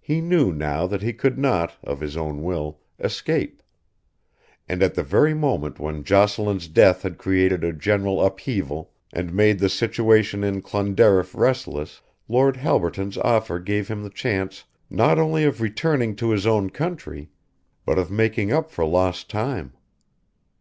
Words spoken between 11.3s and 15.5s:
restless, Lord Halberton's offer gave him the chance not only